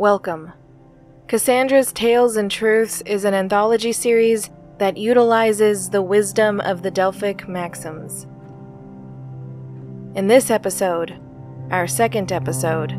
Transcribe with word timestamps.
welcome. 0.00 0.50
Cassandra's 1.28 1.92
Tales 1.92 2.36
and 2.36 2.50
Truths 2.50 3.02
is 3.02 3.26
an 3.26 3.34
anthology 3.34 3.92
series 3.92 4.48
that 4.78 4.96
utilizes 4.96 5.90
the 5.90 6.00
wisdom 6.00 6.58
of 6.62 6.82
the 6.82 6.90
Delphic 6.90 7.46
maxims. 7.46 8.26
In 10.16 10.26
this 10.26 10.50
episode, 10.50 11.20
our 11.70 11.86
second 11.86 12.32
episode, 12.32 12.98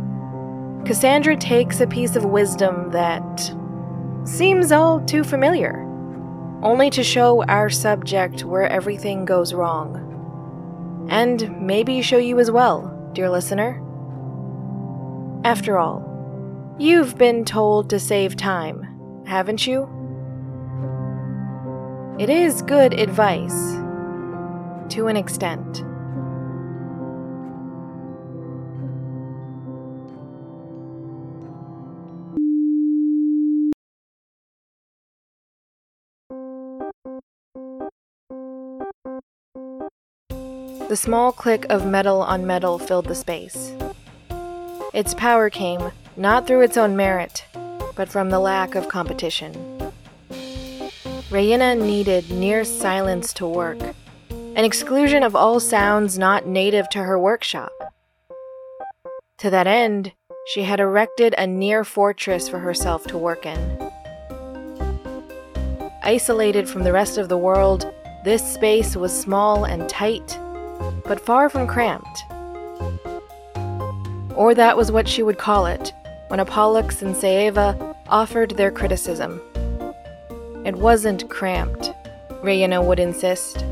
Cassandra 0.85 1.35
takes 1.35 1.81
a 1.81 1.87
piece 1.87 2.15
of 2.15 2.23
wisdom 2.23 2.91
that 2.91 3.51
seems 4.23 4.71
all 4.71 5.01
too 5.01 5.23
familiar, 5.23 5.81
only 6.61 6.91
to 6.91 7.03
show 7.03 7.43
our 7.45 7.71
subject 7.71 8.45
where 8.45 8.69
everything 8.69 9.25
goes 9.25 9.55
wrong. 9.55 11.07
And 11.09 11.59
maybe 11.65 12.03
show 12.03 12.19
you 12.19 12.39
as 12.39 12.51
well, 12.51 13.09
dear 13.13 13.31
listener. 13.31 13.81
After 15.43 15.79
all, 15.79 16.10
you've 16.79 17.17
been 17.17 17.45
told 17.45 17.89
to 17.89 17.99
save 17.99 18.35
time, 18.35 19.23
haven't 19.25 19.67
you? 19.67 19.87
It 22.19 22.29
is 22.29 22.61
good 22.61 22.93
advice, 22.93 23.73
to 24.93 25.07
an 25.07 25.17
extent. 25.17 25.83
The 40.89 40.97
small 40.97 41.31
click 41.31 41.65
of 41.69 41.85
metal 41.85 42.21
on 42.21 42.45
metal 42.45 42.77
filled 42.77 43.05
the 43.05 43.15
space. 43.15 43.73
Its 44.93 45.13
power 45.13 45.49
came 45.49 45.89
not 46.17 46.45
through 46.45 46.61
its 46.61 46.77
own 46.77 46.95
merit, 46.95 47.45
but 47.95 48.09
from 48.09 48.29
the 48.29 48.39
lack 48.39 48.75
of 48.75 48.89
competition. 48.89 49.53
Rayena 51.29 51.79
needed 51.79 52.29
near 52.29 52.63
silence 52.63 53.31
to 53.33 53.47
work, 53.47 53.79
an 54.29 54.65
exclusion 54.65 55.23
of 55.23 55.35
all 55.35 55.59
sounds 55.59 56.19
not 56.19 56.45
native 56.45 56.89
to 56.89 57.03
her 57.03 57.17
workshop. 57.17 57.71
To 59.37 59.49
that 59.49 59.65
end, 59.65 60.11
she 60.47 60.63
had 60.63 60.79
erected 60.79 61.33
a 61.37 61.47
near 61.47 61.83
fortress 61.83 62.49
for 62.49 62.59
herself 62.59 63.05
to 63.07 63.17
work 63.17 63.45
in. 63.45 63.91
Isolated 66.03 66.67
from 66.67 66.83
the 66.83 66.91
rest 66.91 67.17
of 67.17 67.29
the 67.29 67.37
world, 67.37 67.91
this 68.25 68.43
space 68.53 68.95
was 68.95 69.17
small 69.17 69.63
and 69.63 69.87
tight, 69.87 70.37
but 71.05 71.19
far 71.19 71.47
from 71.47 71.67
cramped. 71.67 72.23
Or 74.35 74.53
that 74.53 74.75
was 74.75 74.91
what 74.91 75.07
she 75.07 75.23
would 75.23 75.37
call 75.37 75.65
it 75.65 75.93
when 76.31 76.39
Apollux 76.39 77.01
and 77.01 77.13
Saeva 77.13 77.93
offered 78.07 78.51
their 78.51 78.71
criticism. 78.71 79.41
It 80.63 80.77
wasn't 80.77 81.29
cramped, 81.29 81.91
Rayena 82.41 82.81
would 82.81 83.01
insist. 83.01 83.65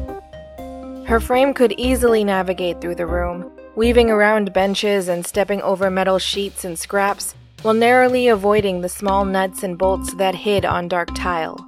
Her 1.08 1.22
frame 1.22 1.54
could 1.54 1.72
easily 1.78 2.26
navigate 2.26 2.82
through 2.82 2.96
the 2.96 3.06
room, 3.06 3.50
weaving 3.78 4.10
around 4.10 4.52
benches 4.52 5.08
and 5.08 5.26
stepping 5.26 5.62
over 5.62 5.90
metal 5.90 6.20
sheets 6.20 6.66
and 6.66 6.78
scraps, 6.78 7.34
while 7.62 7.74
narrowly 7.74 8.28
avoiding 8.28 8.82
the 8.82 8.90
small 8.90 9.24
nuts 9.24 9.64
and 9.64 9.78
bolts 9.78 10.14
that 10.16 10.36
hid 10.36 10.66
on 10.66 10.90
dark 10.90 11.16
tile. 11.16 11.66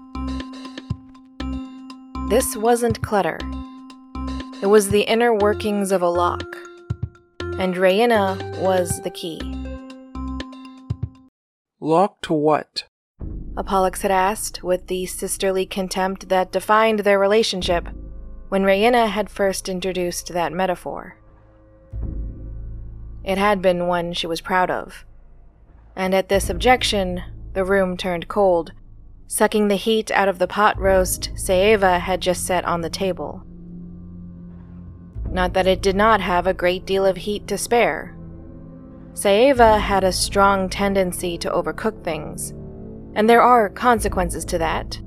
This 2.30 2.58
wasn't 2.58 3.02
clutter. 3.02 3.40
It 4.62 4.68
was 4.68 4.90
the 4.90 5.04
inner 5.04 5.34
workings 5.34 5.94
of 5.94 6.02
a 6.02 6.10
lock. 6.10 6.58
And 7.40 7.76
Rayena 7.76 8.60
was 8.60 9.02
the 9.04 9.10
key. 9.10 9.61
Lock 11.84 12.22
to 12.22 12.34
what? 12.34 12.84
Apollux 13.58 14.04
had 14.04 14.12
asked, 14.12 14.62
with 14.62 14.86
the 14.86 15.08
sisterly 15.08 15.66
contempt 15.66 16.30
that 16.30 16.52
defined 16.52 17.00
their 17.00 17.18
relationship 17.18 17.88
when 18.50 18.62
Rayena 18.62 19.08
had 19.10 19.32
first 19.32 19.68
introduced 19.68 20.32
that 20.32 20.54
metaphor. 20.54 21.18
It 23.24 23.40
had 23.40 23.64
been 23.64 23.88
one 23.88 24.14
she 24.14 24.28
was 24.28 24.42
proud 24.42 24.70
of. 24.70 25.06
And 25.96 26.14
at 26.14 26.30
this 26.30 26.52
objection, 26.52 27.24
the 27.54 27.66
room 27.66 27.98
turned 27.98 28.28
cold, 28.28 28.74
sucking 29.26 29.68
the 29.68 29.76
heat 29.76 30.12
out 30.12 30.30
of 30.30 30.38
the 30.38 30.48
pot 30.48 30.78
roast 30.80 31.32
Saeva 31.34 32.00
had 32.00 32.22
just 32.22 32.46
set 32.46 32.64
on 32.64 32.82
the 32.82 32.92
table. 32.92 33.44
Not 35.32 35.54
that 35.54 35.66
it 35.66 35.82
did 35.82 35.96
not 35.96 36.22
have 36.22 36.46
a 36.46 36.54
great 36.54 36.86
deal 36.86 37.08
of 37.08 37.18
heat 37.18 37.48
to 37.48 37.58
spare. 37.58 38.16
Saeva 39.14 39.80
had 39.80 40.04
a 40.04 40.12
strong 40.12 40.70
tendency 40.70 41.38
to 41.40 41.50
overcook 41.50 42.04
things, 42.04 42.52
and 43.16 43.30
there 43.30 43.42
are 43.42 43.70
consequences 43.70 44.46
to 44.46 44.58
that. 44.58 45.00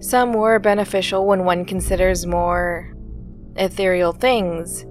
Some 0.00 0.32
were 0.32 0.58
beneficial 0.58 1.26
when 1.26 1.44
one 1.44 1.64
considers 1.64 2.26
more 2.26 2.94
ethereal 3.56 4.12
things, 4.12 4.84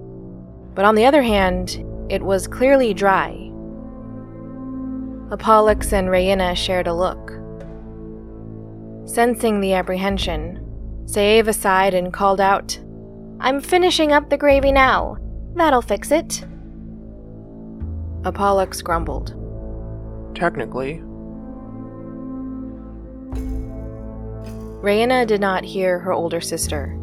but 0.74 0.84
on 0.84 0.94
the 0.94 1.04
other 1.04 1.22
hand, 1.22 1.84
it 2.08 2.22
was 2.22 2.46
clearly 2.46 2.94
dry. 2.94 3.32
Apollux 5.30 5.92
and 5.92 6.08
Rayena 6.08 6.56
shared 6.56 6.86
a 6.86 6.94
look. 6.94 7.32
Sensing 9.08 9.60
the 9.60 9.74
apprehension, 9.74 10.64
Saeva 11.04 11.54
sighed 11.54 11.94
and 11.94 12.12
called 12.12 12.40
out, 12.40 12.78
I'm 13.40 13.60
finishing 13.60 14.12
up 14.12 14.30
the 14.30 14.38
gravy 14.38 14.72
now. 14.72 15.18
That'll 15.54 15.82
fix 15.82 16.10
it. 16.10 16.44
Apollux 18.22 18.82
grumbled. 18.84 19.34
Technically. 20.34 21.02
Rayena 24.82 25.26
did 25.26 25.40
not 25.40 25.64
hear 25.64 25.98
her 25.98 26.12
older 26.12 26.40
sister. 26.40 26.96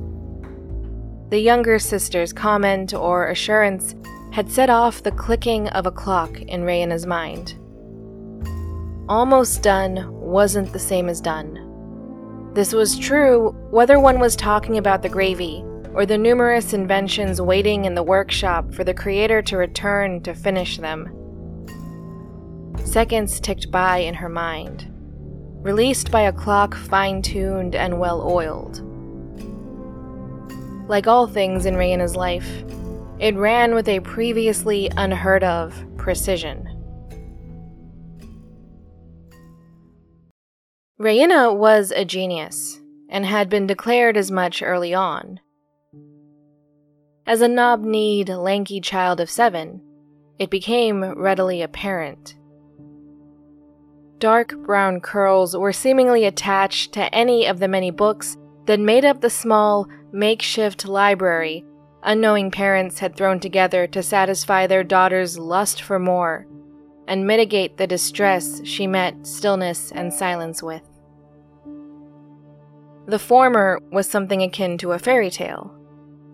The 1.29 1.39
younger 1.39 1.79
sister's 1.79 2.33
comment 2.33 2.93
or 2.93 3.27
assurance 3.29 3.95
had 4.31 4.51
set 4.51 4.69
off 4.69 5.03
the 5.03 5.11
clicking 5.11 5.67
of 5.69 5.85
a 5.85 5.91
clock 5.91 6.39
in 6.41 6.61
Rayena's 6.61 7.05
mind. 7.05 7.55
Almost 9.09 9.63
done 9.63 10.11
wasn't 10.11 10.71
the 10.71 10.79
same 10.79 11.09
as 11.09 11.19
done. 11.19 12.51
This 12.53 12.73
was 12.73 12.97
true 12.97 13.49
whether 13.71 13.99
one 13.99 14.19
was 14.19 14.35
talking 14.35 14.77
about 14.77 15.01
the 15.01 15.09
gravy 15.09 15.63
or 15.97 16.05
the 16.05 16.15
numerous 16.15 16.73
inventions 16.73 17.41
waiting 17.41 17.85
in 17.85 17.95
the 17.95 18.03
workshop 18.03 18.71
for 18.71 18.83
the 18.83 18.93
creator 18.93 19.41
to 19.41 19.57
return 19.57 20.21
to 20.21 20.31
finish 20.31 20.77
them. 20.77 21.09
Seconds 22.85 23.39
ticked 23.39 23.71
by 23.71 23.97
in 23.97 24.13
her 24.13 24.29
mind, 24.29 24.85
released 25.63 26.11
by 26.11 26.21
a 26.21 26.31
clock 26.31 26.75
fine 26.75 27.23
tuned 27.23 27.73
and 27.73 27.99
well 27.99 28.21
oiled. 28.21 28.83
Like 30.87 31.07
all 31.07 31.25
things 31.25 31.65
in 31.65 31.73
Rayena's 31.73 32.15
life, 32.15 32.47
it 33.17 33.35
ran 33.35 33.73
with 33.73 33.87
a 33.87 33.99
previously 34.01 34.91
unheard 34.97 35.43
of 35.43 35.83
precision. 35.97 36.63
Rayena 40.99 41.57
was 41.57 41.89
a 41.89 42.05
genius, 42.05 42.79
and 43.09 43.25
had 43.25 43.49
been 43.49 43.65
declared 43.65 44.15
as 44.15 44.29
much 44.29 44.61
early 44.61 44.93
on. 44.93 45.39
As 47.27 47.41
a 47.41 47.47
knob 47.47 47.83
kneed, 47.83 48.29
lanky 48.29 48.79
child 48.79 49.19
of 49.19 49.29
seven, 49.29 49.81
it 50.39 50.49
became 50.49 51.03
readily 51.03 51.61
apparent. 51.61 52.35
Dark 54.17 54.55
brown 54.65 55.01
curls 55.01 55.55
were 55.55 55.73
seemingly 55.73 56.25
attached 56.25 56.93
to 56.93 57.13
any 57.13 57.45
of 57.45 57.59
the 57.59 57.67
many 57.67 57.91
books 57.91 58.37
that 58.65 58.79
made 58.79 59.05
up 59.05 59.21
the 59.21 59.29
small, 59.29 59.87
makeshift 60.11 60.85
library 60.85 61.65
unknowing 62.03 62.49
parents 62.49 62.99
had 62.99 63.15
thrown 63.15 63.39
together 63.39 63.85
to 63.87 64.01
satisfy 64.01 64.65
their 64.65 64.83
daughter's 64.83 65.37
lust 65.37 65.81
for 65.81 65.99
more 65.99 66.47
and 67.07 67.27
mitigate 67.27 67.77
the 67.77 67.87
distress 67.87 68.61
she 68.65 68.87
met 68.87 69.27
stillness 69.27 69.91
and 69.91 70.13
silence 70.13 70.63
with. 70.63 70.81
The 73.07 73.19
former 73.19 73.79
was 73.91 74.09
something 74.09 74.41
akin 74.41 74.77
to 74.79 74.93
a 74.93 74.99
fairy 74.99 75.29
tale 75.29 75.76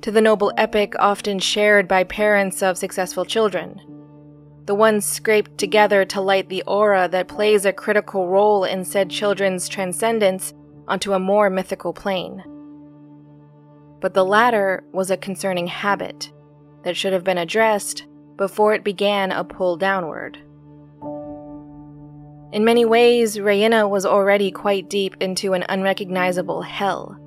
to 0.04 0.12
the 0.12 0.22
noble 0.22 0.52
epic 0.58 0.94
often 1.00 1.40
shared 1.40 1.88
by 1.88 2.04
parents 2.04 2.62
of 2.62 2.78
successful 2.78 3.24
children. 3.24 3.80
The 4.66 4.76
ones 4.76 5.06
scraped 5.06 5.58
together 5.58 6.04
to 6.04 6.20
light 6.20 6.50
the 6.50 6.62
aura 6.68 7.08
that 7.08 7.30
plays 7.30 7.66
a 7.66 7.72
critical 7.72 8.28
role 8.28 8.66
in 8.66 8.84
said 8.84 9.10
children's 9.10 9.70
transcendence 9.70 10.54
onto 10.90 11.14
a 11.14 11.20
more 11.20 11.50
mythical 11.50 11.94
plane. 11.94 12.44
But 14.02 14.14
the 14.14 14.26
latter 14.26 14.84
was 14.92 15.10
a 15.10 15.16
concerning 15.16 15.68
habit 15.68 16.34
that 16.84 16.98
should 16.98 17.14
have 17.14 17.24
been 17.24 17.38
addressed 17.38 18.06
before 18.36 18.74
it 18.74 18.84
began 18.84 19.32
a 19.32 19.46
pull 19.46 19.78
downward. 19.78 20.38
In 22.52 22.66
many 22.66 22.84
ways, 22.84 23.38
Rayena 23.38 23.90
was 23.90 24.06
already 24.06 24.52
quite 24.52 24.90
deep 24.90 25.16
into 25.22 25.54
an 25.54 25.64
unrecognizable 25.70 26.62
hell 26.62 27.23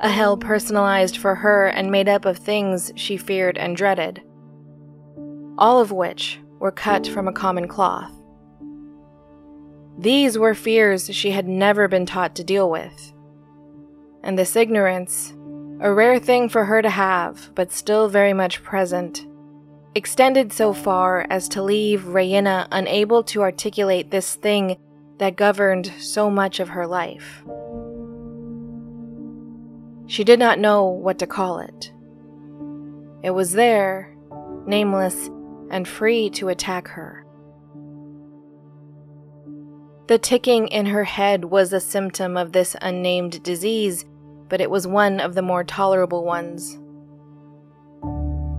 a 0.00 0.08
hell 0.08 0.36
personalized 0.36 1.16
for 1.16 1.34
her 1.34 1.66
and 1.66 1.90
made 1.90 2.08
up 2.08 2.24
of 2.24 2.38
things 2.38 2.92
she 2.96 3.16
feared 3.16 3.58
and 3.58 3.76
dreaded, 3.76 4.22
all 5.58 5.80
of 5.80 5.92
which 5.92 6.38
were 6.60 6.72
cut 6.72 7.06
from 7.06 7.28
a 7.28 7.32
common 7.32 7.68
cloth 7.68 8.12
These 9.98 10.38
were 10.38 10.54
fears 10.54 11.12
she 11.14 11.32
had 11.32 11.48
never 11.48 11.88
been 11.88 12.06
taught 12.06 12.36
to 12.36 12.44
deal 12.44 12.70
with. 12.70 13.12
And 14.22 14.38
this 14.38 14.54
ignorance, 14.54 15.34
a 15.80 15.92
rare 15.92 16.20
thing 16.20 16.48
for 16.48 16.64
her 16.66 16.82
to 16.82 16.90
have, 16.90 17.50
but 17.56 17.72
still 17.72 18.08
very 18.08 18.32
much 18.32 18.62
present, 18.62 19.26
extended 19.96 20.52
so 20.52 20.72
far 20.72 21.26
as 21.30 21.48
to 21.48 21.62
leave 21.62 22.02
Raina 22.02 22.68
unable 22.70 23.24
to 23.24 23.42
articulate 23.42 24.10
this 24.10 24.36
thing 24.36 24.78
that 25.18 25.36
governed 25.36 25.92
so 25.98 26.30
much 26.30 26.60
of 26.60 26.68
her 26.68 26.86
life. 26.86 27.42
She 30.08 30.24
did 30.24 30.38
not 30.38 30.58
know 30.58 30.86
what 30.86 31.18
to 31.18 31.26
call 31.26 31.58
it. 31.58 31.92
It 33.22 33.30
was 33.30 33.52
there, 33.52 34.16
nameless, 34.66 35.28
and 35.70 35.86
free 35.86 36.30
to 36.30 36.48
attack 36.48 36.88
her. 36.88 37.26
The 40.06 40.18
ticking 40.18 40.68
in 40.68 40.86
her 40.86 41.04
head 41.04 41.44
was 41.44 41.74
a 41.74 41.80
symptom 41.80 42.38
of 42.38 42.52
this 42.52 42.74
unnamed 42.80 43.42
disease, 43.42 44.06
but 44.48 44.62
it 44.62 44.70
was 44.70 44.86
one 44.86 45.20
of 45.20 45.34
the 45.34 45.42
more 45.42 45.62
tolerable 45.62 46.24
ones. 46.24 46.78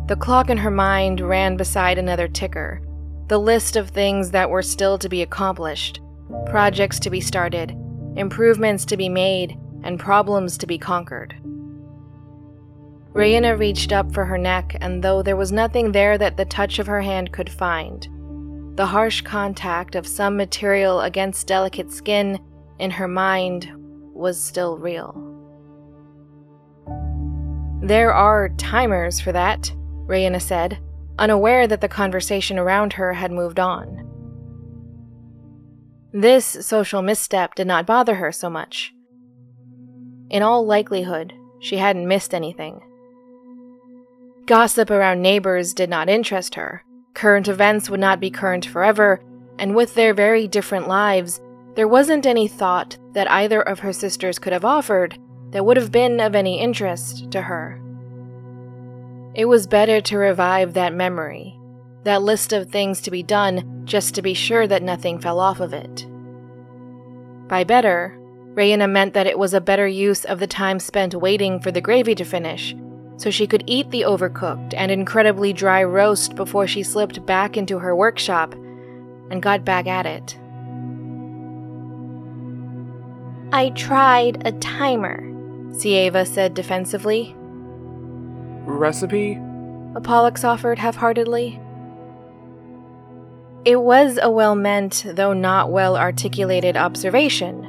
The 0.07 0.17
clock 0.17 0.51
in 0.51 0.57
her 0.57 0.69
mind 0.69 1.19
ran 1.19 1.57
beside 1.57 1.97
another 1.97 2.27
ticker, 2.27 2.79
the 3.27 3.39
list 3.39 3.75
of 3.75 3.89
things 3.89 4.29
that 4.31 4.51
were 4.51 4.61
still 4.61 4.99
to 4.99 5.09
be 5.09 5.23
accomplished, 5.23 5.99
projects 6.45 6.99
to 6.99 7.09
be 7.09 7.21
started, 7.21 7.71
improvements 8.15 8.85
to 8.85 8.97
be 8.97 9.09
made, 9.09 9.57
and 9.83 9.99
problems 9.99 10.57
to 10.57 10.67
be 10.67 10.77
conquered. 10.77 11.35
Raina 13.13 13.57
reached 13.57 13.91
up 13.91 14.13
for 14.13 14.25
her 14.25 14.37
neck, 14.37 14.77
and 14.81 15.03
though 15.03 15.21
there 15.21 15.35
was 15.35 15.51
nothing 15.51 15.91
there 15.91 16.17
that 16.17 16.37
the 16.37 16.45
touch 16.45 16.79
of 16.79 16.87
her 16.87 17.01
hand 17.01 17.31
could 17.31 17.49
find, 17.49 18.07
the 18.75 18.85
harsh 18.85 19.21
contact 19.21 19.95
of 19.95 20.07
some 20.07 20.37
material 20.37 21.01
against 21.01 21.47
delicate 21.47 21.91
skin 21.91 22.39
in 22.77 22.91
her 22.91 23.07
mind 23.07 23.71
was 24.13 24.41
still 24.41 24.77
real. 24.77 25.25
There 27.81 28.13
are 28.13 28.49
timers 28.57 29.19
for 29.19 29.31
that, 29.31 29.71
Raina 30.05 30.41
said, 30.41 30.79
unaware 31.17 31.67
that 31.67 31.81
the 31.81 31.87
conversation 31.87 32.59
around 32.59 32.93
her 32.93 33.13
had 33.13 33.31
moved 33.31 33.59
on. 33.59 34.05
This 36.13 36.45
social 36.45 37.01
misstep 37.01 37.55
did 37.55 37.67
not 37.67 37.85
bother 37.85 38.15
her 38.15 38.31
so 38.31 38.49
much. 38.49 38.93
In 40.29 40.43
all 40.43 40.65
likelihood, 40.65 41.33
she 41.59 41.77
hadn't 41.77 42.07
missed 42.07 42.33
anything. 42.33 42.81
Gossip 44.45 44.89
around 44.89 45.21
neighbors 45.21 45.73
did 45.73 45.89
not 45.89 46.09
interest 46.09 46.55
her. 46.55 46.83
Current 47.13 47.47
events 47.47 47.89
would 47.89 47.99
not 47.99 48.19
be 48.19 48.29
current 48.31 48.65
forever, 48.65 49.21
and 49.57 49.75
with 49.75 49.93
their 49.95 50.13
very 50.13 50.47
different 50.47 50.87
lives, 50.87 51.41
there 51.75 51.87
wasn't 51.87 52.25
any 52.25 52.47
thought 52.47 52.97
that 53.13 53.29
either 53.29 53.61
of 53.61 53.79
her 53.79 53.93
sisters 53.93 54.39
could 54.39 54.53
have 54.53 54.65
offered 54.65 55.17
that 55.51 55.65
would 55.65 55.77
have 55.77 55.91
been 55.91 56.19
of 56.19 56.35
any 56.35 56.59
interest 56.59 57.31
to 57.31 57.41
her. 57.41 57.81
It 59.33 59.45
was 59.45 59.67
better 59.67 60.01
to 60.01 60.17
revive 60.17 60.73
that 60.73 60.93
memory, 60.93 61.57
that 62.03 62.21
list 62.21 62.53
of 62.53 62.69
things 62.69 63.01
to 63.01 63.11
be 63.11 63.23
done, 63.23 63.83
just 63.85 64.15
to 64.15 64.21
be 64.21 64.33
sure 64.33 64.67
that 64.67 64.83
nothing 64.83 65.19
fell 65.19 65.39
off 65.39 65.59
of 65.59 65.73
it. 65.73 66.05
By 67.47 67.63
better, 67.63 68.18
Raina 68.59 68.91
meant 68.91 69.13
that 69.13 69.25
it 69.25 69.39
was 69.39 69.53
a 69.53 69.61
better 69.61 69.87
use 69.87 70.25
of 70.25 70.39
the 70.39 70.47
time 70.47 70.79
spent 70.79 71.15
waiting 71.15 71.61
for 71.61 71.71
the 71.71 71.79
gravy 71.79 72.13
to 72.15 72.25
finish 72.25 72.75
so 73.15 73.29
she 73.29 73.47
could 73.47 73.63
eat 73.67 73.89
the 73.89 74.01
overcooked 74.01 74.73
and 74.75 74.91
incredibly 74.91 75.53
dry 75.53 75.81
roast 75.81 76.35
before 76.35 76.67
she 76.67 76.83
slipped 76.83 77.25
back 77.25 77.55
into 77.55 77.79
her 77.79 77.95
workshop 77.95 78.53
and 79.31 79.41
got 79.41 79.63
back 79.63 79.87
at 79.87 80.05
it. 80.05 80.37
I 83.53 83.69
tried 83.69 84.45
a 84.45 84.51
timer, 84.59 85.21
Saeva 85.71 86.27
said 86.27 86.53
defensively. 86.53 87.33
Recipe? 88.65 89.35
Apollux 89.95 90.43
offered 90.43 90.79
half 90.79 90.97
heartedly. 90.97 91.61
It 93.63 93.81
was 93.81 94.19
a 94.21 94.29
well 94.29 94.55
meant, 94.55 95.05
though 95.07 95.33
not 95.33 95.71
well 95.71 95.95
articulated 95.95 96.75
observation, 96.75 97.68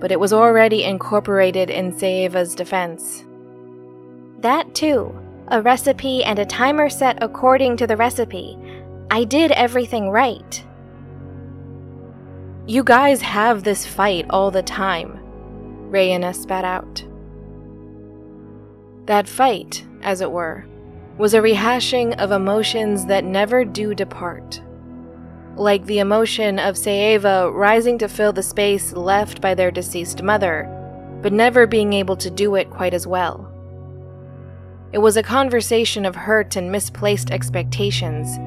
but 0.00 0.12
it 0.12 0.20
was 0.20 0.32
already 0.32 0.84
incorporated 0.84 1.70
in 1.70 1.92
Saeva's 1.92 2.54
defense. 2.54 3.24
That 4.40 4.74
too. 4.74 5.14
A 5.48 5.62
recipe 5.62 6.22
and 6.22 6.38
a 6.38 6.44
timer 6.44 6.88
set 6.88 7.22
according 7.22 7.78
to 7.78 7.86
the 7.86 7.96
recipe. 7.96 8.58
I 9.10 9.24
did 9.24 9.50
everything 9.52 10.10
right. 10.10 10.64
You 12.66 12.84
guys 12.84 13.22
have 13.22 13.64
this 13.64 13.86
fight 13.86 14.26
all 14.28 14.50
the 14.50 14.62
time, 14.62 15.18
Raina 15.90 16.34
spat 16.34 16.66
out. 16.66 17.02
That 19.06 19.26
fight, 19.26 19.86
as 20.02 20.20
it 20.20 20.30
were, 20.30 20.66
was 21.16 21.32
a 21.32 21.40
rehashing 21.40 22.14
of 22.18 22.30
emotions 22.30 23.06
that 23.06 23.24
never 23.24 23.64
do 23.64 23.94
depart. 23.94 24.60
Like 25.58 25.86
the 25.86 25.98
emotion 25.98 26.60
of 26.60 26.76
Saeva 26.76 27.52
rising 27.52 27.98
to 27.98 28.08
fill 28.08 28.32
the 28.32 28.44
space 28.44 28.92
left 28.92 29.40
by 29.40 29.56
their 29.56 29.72
deceased 29.72 30.22
mother, 30.22 30.68
but 31.20 31.32
never 31.32 31.66
being 31.66 31.92
able 31.92 32.16
to 32.18 32.30
do 32.30 32.54
it 32.54 32.70
quite 32.70 32.94
as 32.94 33.08
well. 33.08 33.52
It 34.92 34.98
was 34.98 35.16
a 35.16 35.22
conversation 35.22 36.06
of 36.06 36.14
hurt 36.14 36.54
and 36.54 36.70
misplaced 36.70 37.32
expectations, 37.32 38.38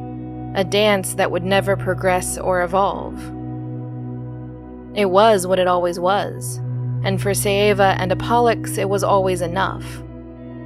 a 0.57 0.63
dance 0.63 1.15
that 1.15 1.29
would 1.29 1.43
never 1.43 1.75
progress 1.75 2.37
or 2.37 2.61
evolve. 2.61 3.19
It 4.95 5.09
was 5.09 5.45
what 5.45 5.59
it 5.59 5.67
always 5.67 5.99
was, 5.99 6.59
and 7.03 7.21
for 7.21 7.31
Saeva 7.31 7.93
and 7.99 8.13
Apollux, 8.13 8.77
it 8.77 8.87
was 8.87 9.03
always 9.03 9.41
enough. 9.41 10.01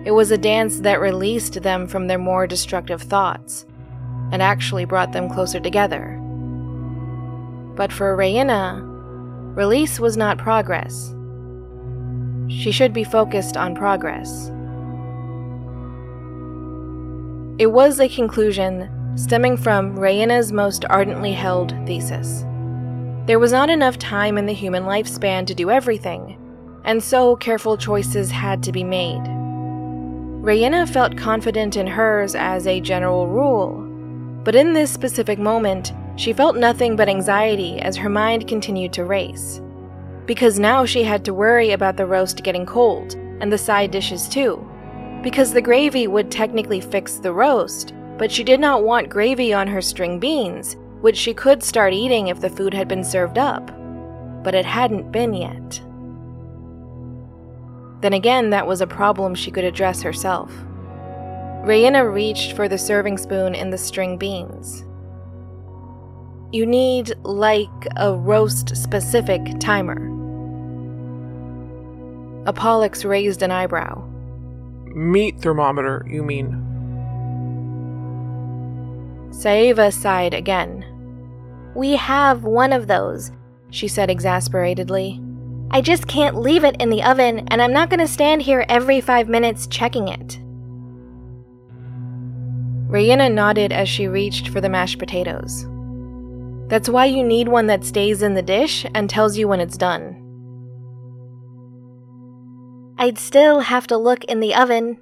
It 0.05 0.11
was 0.11 0.29
a 0.29 0.37
dance 0.37 0.81
that 0.81 1.01
released 1.01 1.63
them 1.63 1.87
from 1.87 2.05
their 2.05 2.19
more 2.19 2.45
destructive 2.45 3.01
thoughts, 3.01 3.65
and 4.31 4.43
actually 4.43 4.85
brought 4.85 5.11
them 5.11 5.27
closer 5.27 5.59
together. 5.59 6.14
But 7.75 7.91
for 7.91 8.15
Raina, 8.15 8.81
release 9.55 9.99
was 9.99 10.17
not 10.17 10.37
progress. 10.37 11.13
She 12.47 12.71
should 12.71 12.93
be 12.93 13.03
focused 13.03 13.57
on 13.57 13.75
progress. 13.75 14.51
It 17.57 17.67
was 17.67 17.99
a 17.99 18.09
conclusion 18.09 18.89
stemming 19.15 19.57
from 19.57 19.97
Raina's 19.97 20.51
most 20.51 20.85
ardently 20.89 21.31
held 21.31 21.71
thesis. 21.85 22.43
There 23.27 23.39
was 23.39 23.51
not 23.51 23.69
enough 23.69 23.97
time 23.97 24.37
in 24.37 24.45
the 24.45 24.53
human 24.53 24.83
lifespan 24.83 25.47
to 25.47 25.55
do 25.55 25.71
everything, 25.71 26.37
and 26.83 27.01
so 27.01 27.35
careful 27.35 27.77
choices 27.77 28.29
had 28.29 28.61
to 28.63 28.71
be 28.71 28.83
made. 28.83 29.21
Raina 30.43 30.87
felt 30.87 31.17
confident 31.17 31.75
in 31.75 31.87
hers 31.87 32.35
as 32.35 32.67
a 32.67 32.81
general 32.81 33.27
rule, 33.27 33.81
but 34.43 34.53
in 34.53 34.73
this 34.73 34.91
specific 34.91 35.39
moment, 35.39 35.91
she 36.15 36.33
felt 36.33 36.55
nothing 36.55 36.95
but 36.95 37.09
anxiety 37.09 37.79
as 37.79 37.95
her 37.95 38.09
mind 38.09 38.47
continued 38.47 38.93
to 38.93 39.05
race. 39.05 39.61
Because 40.25 40.59
now 40.59 40.85
she 40.85 41.03
had 41.03 41.23
to 41.25 41.33
worry 41.33 41.71
about 41.71 41.97
the 41.97 42.05
roast 42.05 42.43
getting 42.43 42.65
cold, 42.65 43.15
and 43.41 43.51
the 43.51 43.57
side 43.57 43.91
dishes 43.91 44.27
too 44.27 44.65
because 45.25 45.53
the 45.53 45.61
gravy 45.61 46.05
would 46.05 46.29
technically 46.29 46.79
fix 46.79 47.15
the 47.15 47.33
roast, 47.33 47.95
but 48.19 48.31
she 48.31 48.43
did 48.43 48.59
not 48.59 48.83
want 48.83 49.09
gravy 49.09 49.51
on 49.51 49.65
her 49.65 49.81
string 49.81 50.19
beans, 50.19 50.77
which 51.01 51.17
she 51.17 51.33
could 51.33 51.63
start 51.63 51.95
eating 51.95 52.27
if 52.27 52.41
the 52.41 52.49
food 52.49 52.75
had 52.75 52.87
been 52.87 53.03
served 53.03 53.39
up. 53.39 53.71
But 54.43 54.53
it 54.53 54.65
hadn't 54.65 55.11
been 55.11 55.33
yet. 55.33 55.81
Then 58.01 58.13
again, 58.13 58.51
that 58.51 58.67
was 58.67 58.81
a 58.81 58.87
problem 58.87 59.33
she 59.33 59.49
could 59.49 59.63
address 59.63 60.03
herself. 60.03 60.51
Raina 61.65 62.13
reached 62.13 62.55
for 62.55 62.69
the 62.69 62.77
serving 62.77 63.17
spoon 63.17 63.55
in 63.55 63.71
the 63.71 63.79
string 63.79 64.19
beans. 64.19 64.85
You 66.51 66.65
need, 66.65 67.13
like, 67.23 67.69
a 67.97 68.13
roast 68.13 68.75
specific 68.77 69.41
timer. 69.59 69.99
Apollux 72.45 73.03
raised 73.03 73.41
an 73.41 73.51
eyebrow. 73.51 74.07
Meat 74.95 75.39
thermometer, 75.41 76.05
you 76.07 76.23
mean? 76.23 76.61
Saeva 79.31 79.91
sighed 79.91 80.33
again. 80.33 80.85
We 81.75 81.95
have 81.97 82.43
one 82.43 82.71
of 82.71 82.87
those, 82.87 83.31
she 83.71 83.87
said 83.87 84.09
exasperatedly. 84.09 85.21
I 85.71 85.81
just 85.81 86.07
can't 86.07 86.37
leave 86.37 86.63
it 86.63 86.79
in 86.79 86.89
the 86.89 87.03
oven, 87.03 87.45
and 87.49 87.61
I'm 87.61 87.73
not 87.73 87.89
going 87.89 87.99
to 87.99 88.07
stand 88.07 88.43
here 88.43 88.65
every 88.69 89.01
five 89.01 89.27
minutes 89.27 89.67
checking 89.67 90.07
it. 90.07 90.39
Raina 92.87 93.29
nodded 93.33 93.73
as 93.73 93.89
she 93.89 94.07
reached 94.07 94.47
for 94.49 94.61
the 94.61 94.69
mashed 94.69 94.99
potatoes. 94.99 95.65
That's 96.67 96.89
why 96.89 97.05
you 97.05 97.23
need 97.23 97.47
one 97.47 97.67
that 97.67 97.83
stays 97.83 98.21
in 98.21 98.33
the 98.33 98.41
dish 98.41 98.85
and 98.95 99.09
tells 99.09 99.37
you 99.37 99.47
when 99.47 99.59
it's 99.59 99.77
done. 99.77 100.21
I'd 102.97 103.19
still 103.19 103.59
have 103.59 103.87
to 103.87 103.97
look 103.97 104.23
in 104.23 104.39
the 104.39 104.55
oven. 104.55 104.99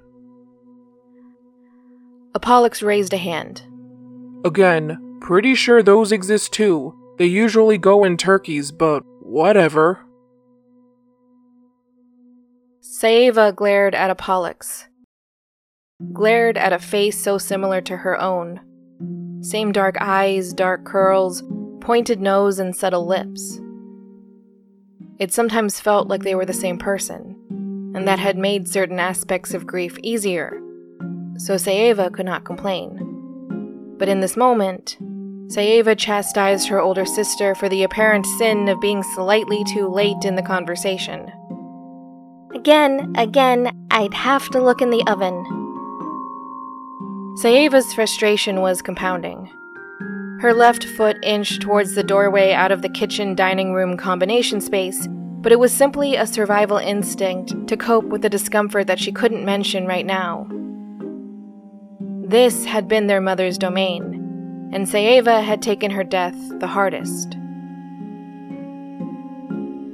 Apollux 2.34 2.82
raised 2.82 3.14
a 3.14 3.16
hand. 3.16 3.62
Again, 4.44 5.18
pretty 5.20 5.54
sure 5.54 5.82
those 5.82 6.12
exist 6.12 6.52
too. 6.52 6.94
They 7.16 7.26
usually 7.26 7.78
go 7.78 8.04
in 8.04 8.16
turkeys, 8.16 8.72
but 8.72 9.04
whatever. 9.20 10.00
Saeva 12.82 13.54
glared 13.54 13.94
at 13.94 14.14
Apollux. 14.14 14.84
Glared 16.12 16.58
at 16.58 16.72
a 16.72 16.78
face 16.78 17.22
so 17.22 17.38
similar 17.38 17.80
to 17.82 17.98
her 17.98 18.20
own. 18.20 18.60
Same 19.44 19.72
dark 19.72 19.96
eyes, 20.00 20.54
dark 20.54 20.84
curls, 20.84 21.42
pointed 21.82 22.18
nose, 22.18 22.58
and 22.58 22.74
subtle 22.74 23.06
lips. 23.06 23.60
It 25.18 25.34
sometimes 25.34 25.78
felt 25.78 26.08
like 26.08 26.22
they 26.22 26.34
were 26.34 26.46
the 26.46 26.54
same 26.54 26.78
person, 26.78 27.36
and 27.94 28.08
that 28.08 28.18
had 28.18 28.38
made 28.38 28.66
certain 28.66 28.98
aspects 28.98 29.52
of 29.52 29.66
grief 29.66 29.98
easier, 30.02 30.58
so 31.36 31.56
Saeva 31.56 32.10
could 32.10 32.24
not 32.24 32.46
complain. 32.46 33.94
But 33.98 34.08
in 34.08 34.20
this 34.20 34.34
moment, 34.34 34.96
Saeva 35.48 35.94
chastised 35.94 36.68
her 36.68 36.80
older 36.80 37.04
sister 37.04 37.54
for 37.54 37.68
the 37.68 37.82
apparent 37.82 38.24
sin 38.24 38.66
of 38.68 38.80
being 38.80 39.02
slightly 39.14 39.62
too 39.64 39.88
late 39.88 40.24
in 40.24 40.36
the 40.36 40.42
conversation. 40.42 41.30
Again, 42.54 43.12
again, 43.14 43.86
I'd 43.90 44.14
have 44.14 44.48
to 44.52 44.62
look 44.62 44.80
in 44.80 44.88
the 44.88 45.04
oven. 45.06 45.63
Saeva's 47.44 47.92
frustration 47.92 48.62
was 48.62 48.80
compounding. 48.80 49.50
Her 50.40 50.54
left 50.54 50.82
foot 50.82 51.18
inched 51.22 51.60
towards 51.60 51.94
the 51.94 52.02
doorway 52.02 52.52
out 52.52 52.72
of 52.72 52.80
the 52.80 52.88
kitchen 52.88 53.34
dining 53.34 53.74
room 53.74 53.98
combination 53.98 54.62
space, 54.62 55.06
but 55.10 55.52
it 55.52 55.58
was 55.58 55.70
simply 55.70 56.16
a 56.16 56.26
survival 56.26 56.78
instinct 56.78 57.68
to 57.68 57.76
cope 57.76 58.06
with 58.06 58.22
the 58.22 58.30
discomfort 58.30 58.86
that 58.86 58.98
she 58.98 59.12
couldn't 59.12 59.44
mention 59.44 59.84
right 59.84 60.06
now. 60.06 60.48
This 62.26 62.64
had 62.64 62.88
been 62.88 63.08
their 63.08 63.20
mother's 63.20 63.58
domain, 63.58 64.70
and 64.72 64.86
Saeva 64.86 65.44
had 65.44 65.60
taken 65.60 65.90
her 65.90 66.02
death 66.02 66.36
the 66.60 66.66
hardest. 66.66 67.36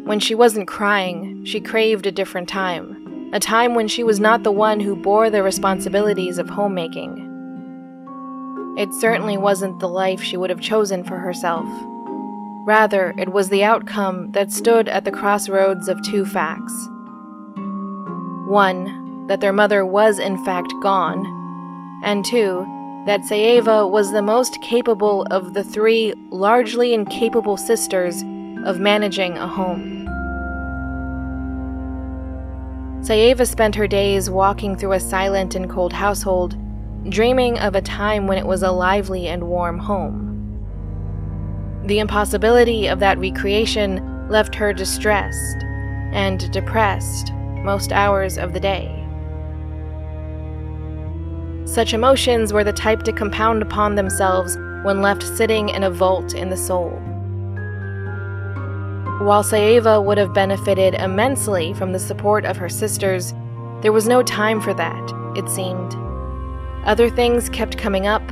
When 0.04 0.20
she 0.20 0.36
wasn't 0.36 0.68
crying, 0.68 1.44
she 1.44 1.60
craved 1.60 2.06
a 2.06 2.12
different 2.12 2.48
time, 2.48 3.30
a 3.32 3.40
time 3.40 3.74
when 3.74 3.88
she 3.88 4.04
was 4.04 4.20
not 4.20 4.44
the 4.44 4.52
one 4.52 4.78
who 4.78 4.94
bore 4.94 5.30
the 5.30 5.42
responsibilities 5.42 6.38
of 6.38 6.48
homemaking. 6.48 7.26
It 8.80 8.94
certainly 8.94 9.36
wasn't 9.36 9.78
the 9.78 9.90
life 9.90 10.22
she 10.22 10.38
would 10.38 10.48
have 10.48 10.62
chosen 10.62 11.04
for 11.04 11.18
herself. 11.18 11.66
Rather, 12.64 13.12
it 13.18 13.30
was 13.30 13.50
the 13.50 13.62
outcome 13.62 14.32
that 14.32 14.50
stood 14.50 14.88
at 14.88 15.04
the 15.04 15.10
crossroads 15.10 15.86
of 15.86 16.02
two 16.02 16.24
facts. 16.24 16.72
One, 18.48 19.26
that 19.26 19.42
their 19.42 19.52
mother 19.52 19.84
was 19.84 20.18
in 20.18 20.42
fact 20.46 20.72
gone, 20.82 21.26
and 22.02 22.24
two, 22.24 22.64
that 23.04 23.20
Saeva 23.20 23.86
was 23.90 24.12
the 24.12 24.22
most 24.22 24.58
capable 24.62 25.26
of 25.30 25.52
the 25.52 25.62
three 25.62 26.14
largely 26.30 26.94
incapable 26.94 27.58
sisters 27.58 28.22
of 28.64 28.80
managing 28.80 29.36
a 29.36 29.46
home. 29.46 30.06
Saeva 33.02 33.46
spent 33.46 33.74
her 33.74 33.86
days 33.86 34.30
walking 34.30 34.74
through 34.74 34.92
a 34.92 35.00
silent 35.00 35.54
and 35.54 35.68
cold 35.68 35.92
household 35.92 36.56
dreaming 37.08 37.58
of 37.58 37.74
a 37.74 37.80
time 37.80 38.26
when 38.26 38.38
it 38.38 38.46
was 38.46 38.62
a 38.62 38.70
lively 38.70 39.28
and 39.28 39.48
warm 39.48 39.78
home. 39.78 40.26
The 41.86 41.98
impossibility 41.98 42.86
of 42.86 43.00
that 43.00 43.18
recreation 43.18 44.28
left 44.28 44.54
her 44.54 44.72
distressed 44.72 45.56
and 46.12 46.50
depressed 46.52 47.32
most 47.62 47.92
hours 47.92 48.36
of 48.36 48.52
the 48.52 48.60
day. 48.60 48.96
Such 51.64 51.94
emotions 51.94 52.52
were 52.52 52.64
the 52.64 52.72
type 52.72 53.02
to 53.04 53.12
compound 53.12 53.62
upon 53.62 53.94
themselves 53.94 54.56
when 54.82 55.02
left 55.02 55.22
sitting 55.22 55.68
in 55.68 55.84
a 55.84 55.90
vault 55.90 56.34
in 56.34 56.50
the 56.50 56.56
soul. 56.56 56.90
While 59.20 59.44
Saeva 59.44 60.02
would 60.02 60.18
have 60.18 60.34
benefited 60.34 60.94
immensely 60.94 61.74
from 61.74 61.92
the 61.92 61.98
support 61.98 62.44
of 62.44 62.56
her 62.56 62.68
sisters, 62.68 63.34
there 63.82 63.92
was 63.92 64.08
no 64.08 64.22
time 64.22 64.60
for 64.60 64.74
that, 64.74 65.12
it 65.36 65.48
seemed. 65.48 65.94
Other 66.84 67.10
things 67.10 67.50
kept 67.50 67.76
coming 67.76 68.06
up, 68.06 68.22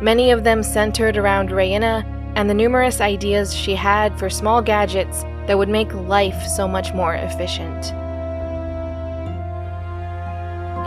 many 0.00 0.30
of 0.30 0.42
them 0.42 0.62
centered 0.62 1.18
around 1.18 1.50
Raina 1.50 2.04
and 2.34 2.48
the 2.48 2.54
numerous 2.54 3.00
ideas 3.00 3.54
she 3.54 3.74
had 3.74 4.18
for 4.18 4.30
small 4.30 4.62
gadgets 4.62 5.22
that 5.46 5.58
would 5.58 5.68
make 5.68 5.92
life 5.92 6.46
so 6.46 6.66
much 6.66 6.94
more 6.94 7.14
efficient. 7.14 7.92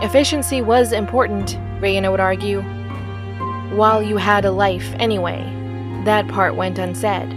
Efficiency 0.02 0.60
was 0.60 0.92
important, 0.92 1.56
Raina 1.80 2.10
would 2.10 2.20
argue. 2.20 2.62
While 3.76 4.02
you 4.02 4.16
had 4.16 4.44
a 4.44 4.50
life 4.50 4.92
anyway, 4.98 5.42
that 6.04 6.26
part 6.28 6.56
went 6.56 6.78
unsaid. 6.78 7.28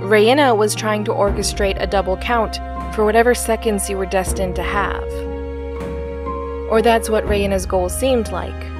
Raina 0.00 0.56
was 0.56 0.74
trying 0.74 1.04
to 1.04 1.12
orchestrate 1.12 1.80
a 1.80 1.86
double 1.86 2.16
count 2.16 2.56
for 2.94 3.04
whatever 3.04 3.34
seconds 3.34 3.90
you 3.90 3.98
were 3.98 4.06
destined 4.06 4.56
to 4.56 4.62
have 4.62 5.29
or 6.70 6.80
that's 6.80 7.10
what 7.10 7.26
Raina's 7.26 7.66
goal 7.66 7.88
seemed 7.88 8.30
like. 8.30 8.70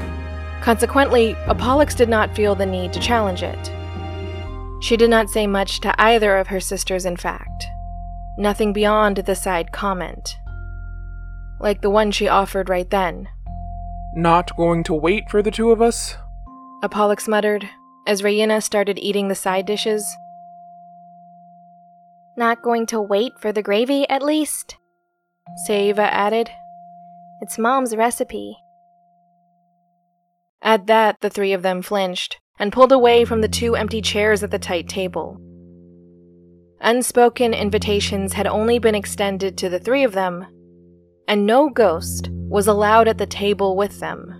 Consequently, 0.63 1.35
Apollux 1.47 1.97
did 1.97 2.09
not 2.09 2.35
feel 2.35 2.55
the 2.55 2.67
need 2.67 2.93
to 2.93 3.01
challenge 3.01 3.43
it. 3.43 3.71
She 4.81 4.97
did 4.97 5.11
not 5.11 5.29
say 5.29 5.47
much 5.47 5.81
to 5.81 6.01
either 6.01 6.37
of 6.37 6.47
her 6.47 6.61
sisters, 6.61 7.05
in 7.05 7.17
fact. 7.17 7.67
Nothing 8.39 8.73
beyond 8.73 9.19
the 9.19 9.35
side 9.35 9.73
comment. 9.73 10.39
Like 11.61 11.83
the 11.83 11.91
one 11.91 12.11
she 12.11 12.29
offered 12.29 12.69
right 12.69 12.89
then. 12.89 13.29
Not 14.15 14.57
going 14.57 14.83
to 14.85 14.95
wait 14.95 15.31
for 15.31 15.43
the 15.43 15.51
two 15.51 15.71
of 15.71 15.83
us? 15.83 16.17
Apollux 16.83 17.29
muttered, 17.29 17.69
as 18.07 18.23
Raina 18.23 18.63
started 18.63 18.99
eating 18.99 19.29
the 19.29 19.35
side 19.35 19.67
dishes. 19.67 20.07
Not 22.37 22.63
going 22.63 22.87
to 22.87 23.01
wait 23.01 23.33
for 23.39 23.53
the 23.53 23.63
gravy, 23.63 24.09
at 24.09 24.23
least? 24.23 24.77
Saeva 25.69 26.09
added. 26.11 26.51
It's 27.43 27.59
Mom's 27.59 27.97
recipe. 27.97 28.57
At 30.63 30.87
that, 30.89 31.21
the 31.21 31.31
three 31.31 31.55
of 31.55 31.63
them 31.63 31.81
flinched 31.81 32.39
and 32.59 32.73
pulled 32.73 32.93
away 32.93 33.25
from 33.25 33.41
the 33.41 33.49
two 33.49 33.77
empty 33.77 34.03
chairs 34.03 34.43
at 34.43 34.51
the 34.51 34.59
tight 34.59 34.89
table. 34.89 35.41
Unspoken 36.83 37.55
invitations 37.55 38.35
had 38.35 38.47
only 38.47 38.79
been 38.79 38.95
extended 38.95 39.57
to 39.57 39.71
the 39.71 39.79
three 39.79 40.05
of 40.05 40.13
them, 40.13 40.47
and 41.29 41.47
no 41.47 41.71
ghost 41.71 42.29
was 42.33 42.67
allowed 42.67 43.09
at 43.09 43.17
the 43.17 43.27
table 43.27 43.75
with 43.75 44.01
them. 44.01 44.37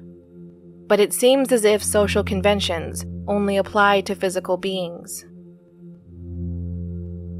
But 0.87 1.00
it 1.00 1.14
seems 1.14 1.52
as 1.52 1.64
if 1.64 1.83
social 1.83 2.23
conventions 2.23 3.07
only 3.26 3.57
apply 3.57 4.02
to 4.02 4.14
physical 4.14 4.59
beings. 4.59 5.25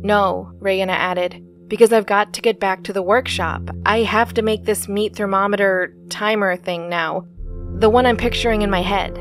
No, 0.02 0.52
Raina 0.61 0.88
added, 0.88 1.45
because 1.70 1.92
I've 1.92 2.04
got 2.04 2.34
to 2.34 2.42
get 2.42 2.60
back 2.60 2.82
to 2.82 2.92
the 2.92 3.00
workshop. 3.00 3.70
I 3.86 4.00
have 4.00 4.34
to 4.34 4.42
make 4.42 4.64
this 4.64 4.88
meat 4.88 5.16
thermometer 5.16 5.94
timer 6.10 6.56
thing 6.56 6.90
now. 6.90 7.26
The 7.78 7.88
one 7.88 8.04
I'm 8.04 8.16
picturing 8.16 8.62
in 8.62 8.70
my 8.70 8.82
head. 8.82 9.14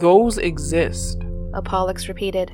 Those 0.00 0.36
exist, 0.38 1.18
Apollux 1.54 2.06
repeated. 2.06 2.52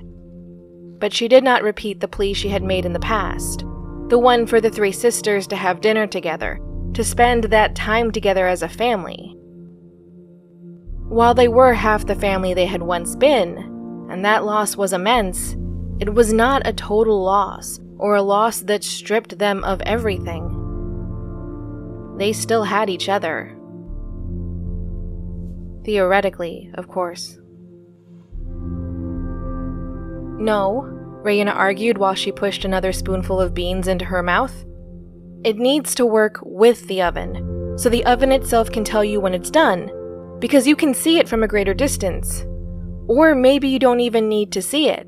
But 1.01 1.13
she 1.13 1.29
did 1.29 1.43
not 1.43 1.65
repeat 1.65 2.01
the 2.01 2.09
plea 2.09 2.33
she 2.33 2.49
had 2.49 2.63
made 2.63 2.87
in 2.87 2.95
the 2.95 3.01
past 3.01 3.65
the 4.09 4.19
one 4.19 4.47
for 4.47 4.61
the 4.61 4.71
three 4.71 4.93
sisters 4.93 5.47
to 5.47 5.57
have 5.57 5.81
dinner 5.81 6.07
together, 6.07 6.61
to 6.93 7.03
spend 7.03 7.45
that 7.45 7.75
time 7.75 8.11
together 8.11 8.47
as 8.47 8.63
a 8.63 8.69
family. 8.69 9.35
While 11.09 11.33
they 11.35 11.49
were 11.49 11.73
half 11.73 12.07
the 12.07 12.15
family 12.15 12.53
they 12.53 12.67
had 12.67 12.83
once 12.83 13.17
been, 13.17 13.57
and 14.11 14.23
that 14.25 14.45
loss 14.45 14.77
was 14.77 14.93
immense, 14.93 15.57
it 16.01 16.13
was 16.13 16.33
not 16.33 16.67
a 16.67 16.73
total 16.73 17.23
loss, 17.23 17.81
or 17.99 18.17
a 18.17 18.23
loss 18.23 18.61
that 18.61 18.83
stripped 18.83 19.39
them 19.39 19.63
of 19.65 19.81
everything. 19.83 20.61
They 22.19 22.33
still 22.33 22.65
had 22.65 22.91
each 22.91 23.09
other. 23.09 23.57
Theoretically, 25.85 26.71
of 26.75 26.89
course. 26.89 27.39
No, 30.39 30.91
Raina 31.23 31.55
argued 31.55 31.99
while 31.99 32.15
she 32.15 32.33
pushed 32.33 32.65
another 32.65 32.93
spoonful 32.93 33.41
of 33.41 33.55
beans 33.55 33.89
into 33.89 34.05
her 34.05 34.23
mouth. 34.23 34.65
It 35.45 35.57
needs 35.57 35.95
to 35.95 36.07
work 36.07 36.41
with 36.43 36.87
the 36.89 37.03
oven, 37.03 37.75
so 37.77 37.89
the 37.89 38.05
oven 38.05 38.33
itself 38.33 38.71
can 38.71 38.85
tell 38.85 39.05
you 39.05 39.21
when 39.21 39.35
it's 39.35 39.51
done, 39.51 39.91
because 40.39 40.67
you 40.67 40.75
can 40.77 40.93
see 40.93 41.19
it 41.19 41.29
from 41.29 41.43
a 41.43 41.49
greater 41.49 41.75
distance. 41.75 42.45
Or 43.07 43.35
maybe 43.35 43.69
you 43.69 43.79
don't 43.79 44.01
even 44.01 44.29
need 44.29 44.51
to 44.53 44.63
see 44.63 44.89
it. 44.89 45.07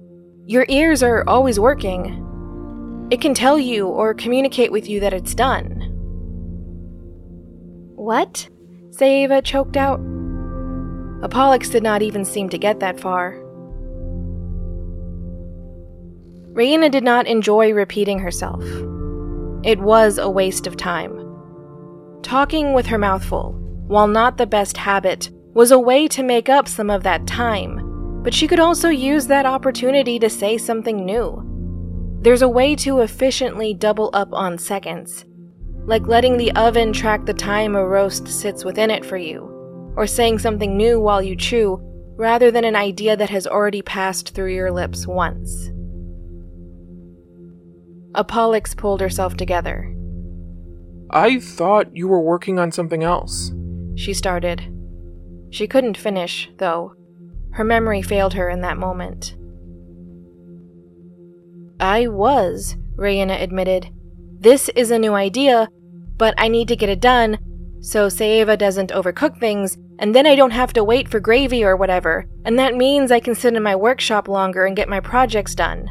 Your 0.49 0.65
ears 0.69 1.03
are 1.03 1.29
always 1.29 1.59
working. 1.59 3.09
It 3.11 3.21
can 3.21 3.35
tell 3.35 3.59
you 3.59 3.89
or 3.89 4.15
communicate 4.15 4.71
with 4.71 4.89
you 4.89 5.01
that 5.01 5.13
it's 5.13 5.35
done. 5.35 5.83
What? 7.97 8.49
Saeva 8.91 9.43
choked 9.43 9.77
out. 9.77 9.99
Apollux 11.21 11.69
did 11.69 11.83
not 11.83 12.01
even 12.01 12.25
seem 12.25 12.49
to 12.51 12.59
get 12.59 12.79
that 12.79 13.01
far. 13.01 13.33
Raina 16.53 16.93
did 16.93 17.03
not 17.03 17.27
enjoy 17.27 17.73
repeating 17.73 18.21
herself. 18.21 18.63
It 19.65 19.81
was 19.81 20.17
a 20.17 20.31
waste 20.31 20.69
of 20.69 20.77
time. 20.77 21.13
Talking 22.23 22.73
with 22.73 22.87
her 22.87 22.99
mouth 22.99 23.25
full, 23.25 23.51
while 23.89 24.07
not 24.07 24.39
the 24.39 24.47
best 24.47 24.77
habit, 24.77 25.29
was 25.55 25.73
a 25.73 25.79
way 25.81 26.07
to 26.07 26.23
make 26.23 26.49
up 26.49 26.69
some 26.69 26.89
of 26.89 27.03
that 27.03 27.27
time 27.27 27.86
but 28.27 28.35
she 28.35 28.49
could 28.49 28.59
also 28.59 28.89
use 28.89 29.29
that 29.29 29.47
opportunity 29.47 30.19
to 30.19 30.29
say 30.29 30.59
something 30.59 31.07
new. 31.07 32.19
There's 32.23 32.43
a 32.43 32.49
way 32.49 32.75
to 32.75 32.99
efficiently 33.03 33.73
double 33.73 34.11
up 34.15 34.31
on 34.33 34.59
seconds, 34.59 35.25
like 35.85 36.09
letting 36.09 36.37
the 36.37 36.51
oven 36.57 36.93
track 36.93 37.25
the 37.25 37.33
time 37.33 37.77
a 37.77 37.87
roast 37.87 38.27
sits 38.27 38.65
within 38.65 38.91
it 38.91 39.05
for 39.05 39.17
you, 39.17 39.93
or 39.97 40.09
saying 40.09 40.41
something 40.41 40.77
new 40.77 40.99
while 40.99 41.23
you 41.23 41.37
chew, 41.37 41.79
rather 42.17 42.51
than 42.51 42.65
an 42.65 42.75
idea 42.75 43.17
that 43.17 43.31
has 43.31 43.47
already 43.47 43.81
passed 43.81 44.35
through 44.35 44.53
your 44.53 44.73
lips 44.73 45.07
once. 45.07 45.71
Apollux 48.17 48.77
pulled 48.77 49.01
herself 49.01 49.37
together. 49.37 49.95
I 51.11 51.39
thought 51.39 51.97
you 51.97 52.09
were 52.09 52.21
working 52.21 52.59
on 52.59 52.73
something 52.73 53.05
else. 53.05 53.53
She 53.95 54.13
started. 54.13 54.67
She 55.51 55.69
couldn't 55.69 55.97
finish, 55.97 56.51
though. 56.59 56.97
Her 57.57 57.65
memory 57.65 58.03
failed 58.03 58.35
her 58.35 58.49
in 58.49 58.61
that 58.61 58.79
moment. 58.79 59.35
I 61.81 62.07
was, 62.07 62.77
Rayena 62.97 63.41
admitted. 63.43 63.91
This 64.39 64.69
is 64.71 64.91
a 64.91 64.99
new 64.99 65.15
idea, 65.15 65.69
but 66.17 66.35
I 66.39 66.49
need 66.49 66.69
to 66.69 66.77
get 66.77 66.89
it 66.89 67.01
done 67.01 67.39
so 67.81 68.09
Saeva 68.09 68.59
doesn't 68.59 68.91
overcook 68.91 69.39
things, 69.39 69.79
and 70.01 70.13
then 70.13 70.27
I 70.27 70.35
don't 70.35 70.51
have 70.51 70.73
to 70.73 70.83
wait 70.83 71.09
for 71.09 71.21
gravy 71.21 71.63
or 71.63 71.77
whatever, 71.77 72.27
and 72.45 72.59
that 72.59 72.75
means 72.75 73.13
I 73.13 73.21
can 73.21 73.37
sit 73.37 73.55
in 73.55 73.63
my 73.63 73.77
workshop 73.77 74.27
longer 74.27 74.65
and 74.67 74.77
get 74.77 74.89
my 74.89 74.99
projects 74.99 75.55
done. 75.55 75.89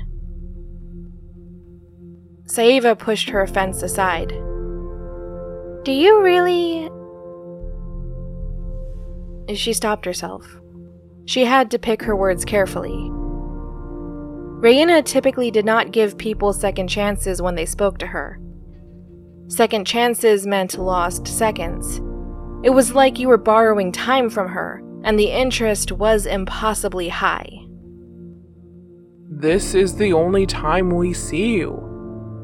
Saeva 2.47 2.99
pushed 2.99 3.29
her 3.29 3.41
offense 3.41 3.81
aside. 3.81 4.29
Do 5.85 5.91
you 5.91 6.21
really. 6.21 6.89
She 9.55 9.71
stopped 9.71 10.05
herself. 10.05 10.45
She 11.25 11.45
had 11.45 11.71
to 11.71 11.79
pick 11.79 12.01
her 12.03 12.15
words 12.15 12.45
carefully. 12.45 13.11
Rayena 14.61 15.03
typically 15.03 15.51
did 15.51 15.65
not 15.65 15.91
give 15.91 16.17
people 16.17 16.53
second 16.53 16.87
chances 16.87 17.41
when 17.41 17.55
they 17.55 17.65
spoke 17.65 17.97
to 17.99 18.07
her. 18.07 18.39
Second 19.47 19.85
chances 19.85 20.47
meant 20.47 20.77
lost 20.77 21.27
seconds. 21.27 21.97
It 22.63 22.71
was 22.71 22.93
like 22.93 23.19
you 23.19 23.27
were 23.27 23.37
borrowing 23.37 23.91
time 23.91 24.29
from 24.29 24.47
her, 24.47 24.81
and 25.03 25.19
the 25.19 25.29
interest 25.31 25.91
was 25.91 26.25
impossibly 26.25 27.09
high. 27.09 27.47
This 29.29 29.75
is 29.75 29.95
the 29.95 30.13
only 30.13 30.45
time 30.45 30.89
we 30.89 31.13
see 31.13 31.53
you, 31.57 31.73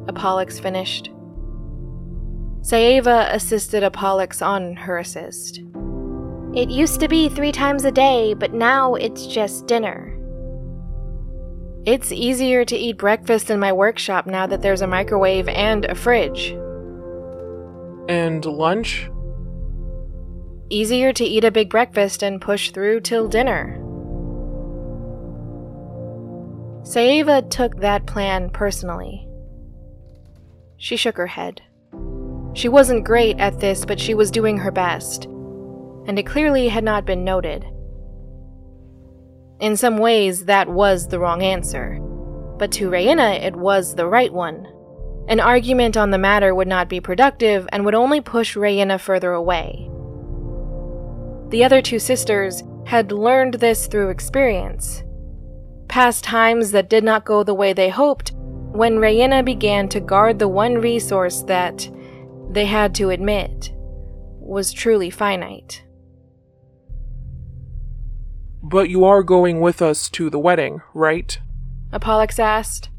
Apollux 0.08 0.60
finished. 0.60 1.10
Saeva 2.62 3.34
assisted 3.34 3.82
Apollux 3.82 4.46
on 4.46 4.76
her 4.76 5.00
assist. 5.00 5.62
It 6.54 6.70
used 6.70 7.00
to 7.00 7.08
be 7.08 7.30
three 7.30 7.54
times 7.54 7.86
a 7.86 7.92
day, 7.92 8.34
but 8.34 8.54
now 8.54 8.96
it's 8.96 9.26
just 9.26 9.68
dinner. 9.68 10.18
It's 11.86 12.12
easier 12.12 12.66
to 12.66 12.76
eat 12.76 12.98
breakfast 12.98 13.50
in 13.50 13.60
my 13.60 13.72
workshop 13.72 14.28
now 14.28 14.46
that 14.48 14.62
there's 14.62 14.82
a 14.82 14.88
microwave 14.88 15.48
and 15.48 15.86
a 15.86 15.96
fridge. 15.96 16.50
And 18.10 18.44
lunch? 18.44 19.10
Easier 20.70 21.14
to 21.14 21.24
eat 21.24 21.44
a 21.46 21.52
big 21.52 21.70
breakfast 21.70 22.22
and 22.22 22.42
push 22.42 22.72
through 22.72 23.00
till 23.00 23.30
dinner. 23.30 23.78
Saeva 26.84 27.50
took 27.50 27.80
that 27.80 28.06
plan 28.06 28.50
personally. 28.50 29.26
She 30.78 30.98
shook 30.98 31.16
her 31.16 31.28
head. 31.28 31.62
She 32.54 32.68
wasn't 32.68 33.06
great 33.06 33.40
at 33.40 33.60
this, 33.60 33.86
but 33.86 34.00
she 34.00 34.14
was 34.14 34.30
doing 34.30 34.58
her 34.58 34.72
best, 34.72 35.28
and 36.12 36.20
it 36.20 36.26
clearly 36.26 36.68
had 36.68 36.84
not 36.84 37.06
been 37.06 37.24
noted. 37.24 37.66
In 39.62 39.78
some 39.78 39.98
ways, 39.98 40.44
that 40.44 40.68
was 40.68 41.08
the 41.08 41.20
wrong 41.20 41.42
answer, 41.42 42.00
but 42.60 42.70
to 42.74 42.90
Rayena, 42.90 43.42
it 43.42 43.56
was 43.56 43.96
the 43.96 44.06
right 44.06 44.34
one. 44.34 44.68
An 45.30 45.40
argument 45.40 45.96
on 45.96 46.12
the 46.12 46.18
matter 46.18 46.54
would 46.54 46.68
not 46.68 46.90
be 46.90 47.00
productive 47.00 47.66
and 47.72 47.86
would 47.86 47.96
only 47.96 48.20
push 48.20 48.58
Rayena 48.58 49.00
further 49.00 49.32
away. 49.32 49.90
The 51.48 51.64
other 51.64 51.82
two 51.82 51.98
sisters 51.98 52.62
had 52.86 53.14
learned 53.14 53.54
this 53.54 53.88
through 53.88 54.10
experience. 54.10 55.06
Past 55.88 56.26
times 56.26 56.72
that 56.72 56.90
did 56.90 57.06
not 57.06 57.24
go 57.24 57.42
the 57.42 57.54
way 57.54 57.72
they 57.72 57.88
hoped 57.88 58.34
when 58.34 58.98
Rayena 58.98 59.46
began 59.46 59.88
to 59.88 60.02
guard 60.02 60.40
the 60.40 60.50
one 60.50 60.76
resource 60.76 61.44
that, 61.44 61.90
they 62.50 62.66
had 62.66 62.94
to 62.96 63.12
admit, 63.12 63.72
was 64.42 64.74
truly 64.74 65.10
finite. 65.10 65.84
But 68.64 68.90
you 68.90 69.04
are 69.06 69.24
going 69.24 69.60
with 69.60 69.82
us 69.82 70.10
to 70.12 70.30
the 70.30 70.40
wedding, 70.40 70.82
right? 70.94 71.40
Apollux 71.92 72.40
asked, 72.40 72.90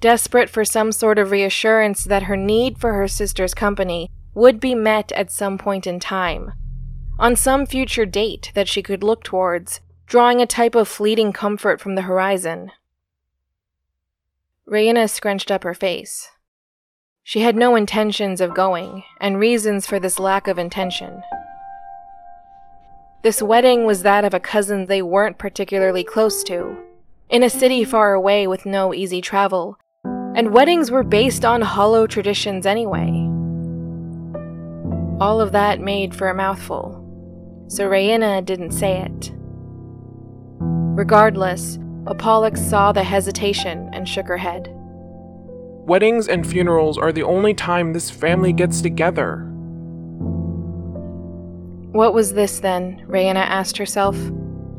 desperate 0.00 0.50
for 0.50 0.64
some 0.64 0.92
sort 0.92 1.18
of 1.18 1.30
reassurance 1.30 2.04
that 2.04 2.24
her 2.24 2.36
need 2.36 2.78
for 2.78 2.94
her 2.94 3.08
sister's 3.08 3.54
company 3.54 4.10
would 4.34 4.60
be 4.60 4.74
met 4.74 5.10
at 5.12 5.32
some 5.32 5.58
point 5.58 5.86
in 5.86 5.98
time, 5.98 6.52
on 7.18 7.34
some 7.34 7.66
future 7.66 8.06
date 8.06 8.52
that 8.54 8.68
she 8.68 8.82
could 8.82 9.02
look 9.02 9.24
towards, 9.24 9.80
drawing 10.06 10.40
a 10.40 10.46
type 10.46 10.74
of 10.74 10.88
fleeting 10.88 11.32
comfort 11.32 11.80
from 11.80 11.94
the 11.94 12.02
horizon. 12.02 12.70
Rayena 14.68 15.08
scrunched 15.08 15.50
up 15.50 15.64
her 15.64 15.74
face. 15.74 16.30
She 17.22 17.40
had 17.40 17.56
no 17.56 17.74
intentions 17.74 18.40
of 18.40 18.54
going, 18.54 19.04
and 19.20 19.38
reasons 19.38 19.86
for 19.86 19.98
this 19.98 20.18
lack 20.18 20.48
of 20.48 20.58
intention. 20.58 21.22
This 23.22 23.42
wedding 23.42 23.84
was 23.84 24.04
that 24.04 24.24
of 24.24 24.32
a 24.32 24.38
cousin 24.38 24.86
they 24.86 25.02
weren't 25.02 25.38
particularly 25.38 26.04
close 26.04 26.44
to, 26.44 26.76
in 27.28 27.42
a 27.42 27.50
city 27.50 27.82
far 27.82 28.14
away 28.14 28.46
with 28.46 28.64
no 28.64 28.94
easy 28.94 29.20
travel, 29.20 29.76
and 30.36 30.52
weddings 30.52 30.92
were 30.92 31.02
based 31.02 31.44
on 31.44 31.60
hollow 31.62 32.06
traditions 32.06 32.64
anyway. 32.64 33.08
All 35.20 35.40
of 35.40 35.50
that 35.50 35.80
made 35.80 36.14
for 36.14 36.28
a 36.28 36.34
mouthful, 36.34 37.04
so 37.66 37.90
Rayena 37.90 38.44
didn't 38.44 38.70
say 38.70 38.98
it. 38.98 39.32
Regardless, 40.60 41.76
Apollux 42.04 42.56
saw 42.56 42.92
the 42.92 43.02
hesitation 43.02 43.90
and 43.92 44.08
shook 44.08 44.28
her 44.28 44.38
head. 44.38 44.68
Weddings 45.88 46.28
and 46.28 46.46
funerals 46.46 46.96
are 46.96 47.10
the 47.10 47.24
only 47.24 47.52
time 47.52 47.92
this 47.92 48.10
family 48.10 48.52
gets 48.52 48.80
together. 48.80 49.52
What 51.98 52.14
was 52.14 52.32
this 52.32 52.60
then? 52.60 53.04
Rayena 53.08 53.44
asked 53.44 53.76
herself. 53.76 54.16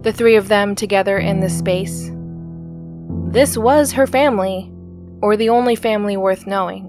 The 0.04 0.14
three 0.14 0.38
of 0.38 0.48
them 0.48 0.74
together 0.74 1.18
in 1.18 1.42
this 1.42 1.60
space. 1.60 2.10
This 3.34 3.58
was 3.58 3.92
her 3.92 4.08
family, 4.08 4.72
or 5.22 5.36
the 5.36 5.50
only 5.50 5.76
family 5.76 6.16
worth 6.16 6.48
knowing. 6.48 6.86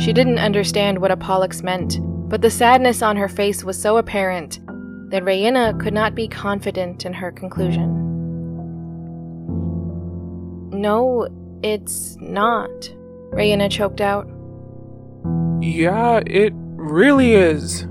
She 0.00 0.12
didn't 0.12 0.38
understand 0.38 1.00
what 1.00 1.10
Apollux 1.10 1.64
meant, 1.64 1.98
but 2.30 2.42
the 2.42 2.48
sadness 2.48 3.02
on 3.02 3.16
her 3.16 3.26
face 3.26 3.64
was 3.64 3.76
so 3.76 3.96
apparent 3.96 4.60
that 5.10 5.24
Rayena 5.24 5.80
could 5.80 5.92
not 5.92 6.14
be 6.14 6.28
confident 6.28 7.04
in 7.04 7.12
her 7.14 7.32
conclusion. 7.32 7.90
No, 10.70 11.26
it's 11.64 12.16
not, 12.20 12.70
Rayena 13.32 13.68
choked 13.68 14.00
out. 14.00 14.28
Yeah, 15.60 16.20
it 16.24 16.52
really 16.54 17.34
is. 17.34 17.88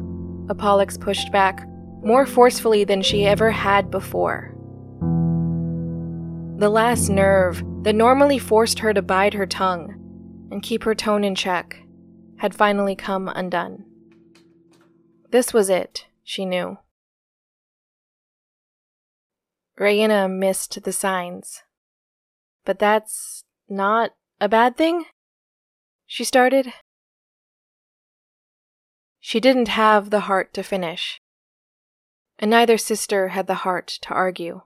Apollux 0.51 0.99
pushed 0.99 1.31
back, 1.31 1.65
more 2.03 2.25
forcefully 2.25 2.83
than 2.83 3.01
she 3.01 3.25
ever 3.25 3.51
had 3.51 3.89
before. 3.89 4.53
The 6.57 6.69
last 6.69 7.09
nerve 7.09 7.63
that 7.83 7.95
normally 7.95 8.37
forced 8.37 8.79
her 8.79 8.93
to 8.93 9.01
bide 9.01 9.33
her 9.33 9.45
tongue 9.45 9.97
and 10.51 10.61
keep 10.61 10.83
her 10.83 10.93
tone 10.93 11.23
in 11.23 11.35
check 11.35 11.81
had 12.37 12.53
finally 12.53 12.95
come 12.95 13.29
undone. 13.29 13.85
This 15.31 15.53
was 15.53 15.69
it, 15.69 16.07
she 16.23 16.45
knew. 16.45 16.77
Rayena 19.79 20.29
missed 20.29 20.83
the 20.83 20.91
signs. 20.91 21.63
But 22.65 22.77
that's 22.77 23.43
not 23.69 24.11
a 24.39 24.49
bad 24.49 24.75
thing? 24.75 25.05
She 26.05 26.23
started. 26.23 26.73
She 29.23 29.39
didn't 29.39 29.67
have 29.67 30.09
the 30.09 30.21
heart 30.21 30.51
to 30.55 30.63
finish, 30.63 31.21
and 32.39 32.49
neither 32.49 32.77
sister 32.77 33.29
had 33.29 33.45
the 33.45 33.61
heart 33.63 33.87
to 34.01 34.09
argue. 34.09 34.61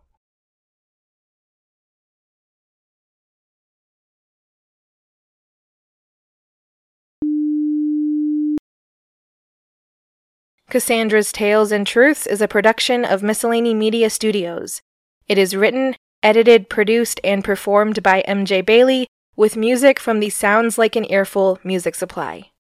Cassandra's 10.70 11.32
Tales 11.34 11.72
and 11.72 11.86
Truths 11.86 12.26
is 12.26 12.42
a 12.42 12.48
production 12.48 13.04
of 13.04 13.22
Miscellany 13.22 13.74
Media 13.74 14.10
Studios. 14.10 14.82
It 15.28 15.38
is 15.38 15.56
written, 15.56 15.96
edited, 16.24 16.70
produced, 16.70 17.20
and 17.26 17.44
performed 17.44 18.02
by 18.02 18.24
MJ 18.26 18.66
Bailey, 18.66 19.08
with 19.36 19.58
music 19.58 20.00
from 20.00 20.22
the 20.22 20.30
Sounds 20.30 20.78
Like 20.78 20.96
an 20.96 21.06
Earful 21.12 21.60
music 21.64 21.94
supply. 21.94 22.52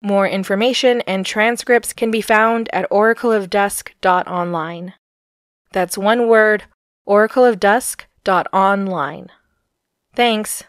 More 0.00 0.28
information 0.28 1.00
and 1.02 1.26
transcripts 1.26 1.92
can 1.92 2.10
be 2.10 2.20
found 2.20 2.68
at 2.72 2.90
oracleofdusk.online. 2.90 4.94
That's 5.72 5.98
one 5.98 6.28
word, 6.28 6.64
oracleofdusk.online. 7.08 9.28
Thanks. 10.14 10.64